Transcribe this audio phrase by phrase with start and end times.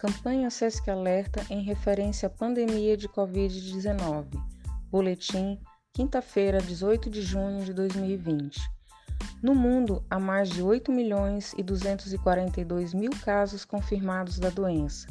[0.00, 4.28] Campanha SESC Alerta em referência à pandemia de Covid-19.
[4.90, 5.60] Boletim,
[5.92, 8.58] quinta-feira, 18 de junho de 2020.
[9.42, 15.06] No mundo, há mais de 8 milhões e 242 mil casos confirmados da doença,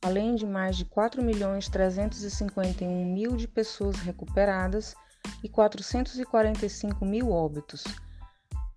[0.00, 4.94] além de mais de 4 milhões 351 mil de pessoas recuperadas
[5.42, 7.82] e 445 mil óbitos.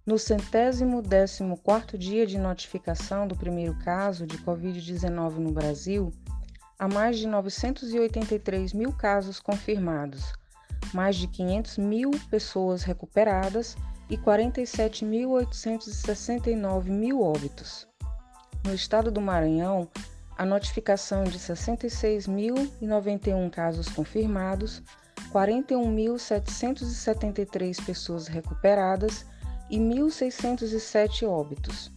[0.06, 6.11] No centésimo décimo quarto dia de notificação do primeiro caso de Covid-19 no Brasil,
[6.78, 10.34] há mais de 983 mil casos confirmados,
[10.94, 13.78] mais de 500 mil pessoas recuperadas
[14.10, 17.88] e 47.869 mil óbitos.
[18.66, 19.88] No estado do Maranhão,
[20.38, 24.83] a notificação de 66.091 casos confirmados,
[25.32, 29.25] 41.773 pessoas recuperadas
[29.70, 31.92] e 1.607 óbitos,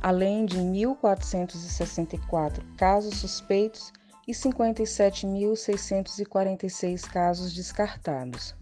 [0.00, 3.92] além de 1.464 casos suspeitos
[4.26, 8.54] e 57.646 casos descartados.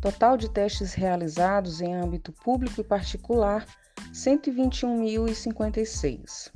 [0.00, 3.64] Total de testes realizados em âmbito público e particular:
[4.12, 6.50] 121.056.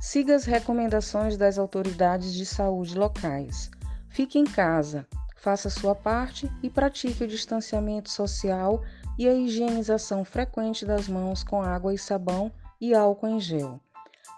[0.00, 3.70] Siga as recomendações das autoridades de saúde locais.
[4.08, 8.82] Fique em casa, faça sua parte e pratique o distanciamento social
[9.18, 13.80] e a higienização frequente das mãos com água e sabão e álcool em gel.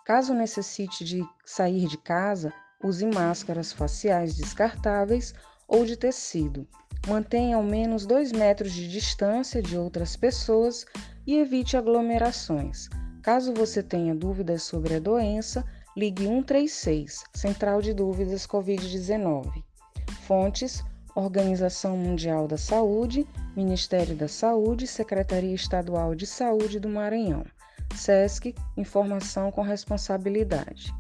[0.05, 5.35] Caso necessite de sair de casa, use máscaras faciais descartáveis
[5.67, 6.67] ou de tecido.
[7.07, 10.85] Mantenha ao menos 2 metros de distância de outras pessoas
[11.27, 12.89] e evite aglomerações.
[13.23, 15.65] Caso você tenha dúvidas sobre a doença,
[15.97, 19.65] ligue 136, Central de Dúvidas Covid-19.
[20.27, 20.85] Fontes:
[21.15, 23.27] Organização Mundial da Saúde,
[23.57, 27.45] Ministério da Saúde, Secretaria Estadual de Saúde do Maranhão.
[27.95, 30.93] SESC Informação com Responsabilidade.